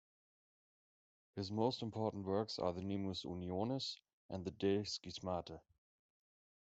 His 1.35 1.51
most 1.51 1.83
important 1.83 2.25
works 2.25 2.57
are 2.57 2.73
the 2.73 2.81
"Nemus 2.81 3.23
unionis" 3.23 3.97
and 4.31 4.43
the 4.43 4.49
"De 4.49 4.81
schismate". 4.83 5.59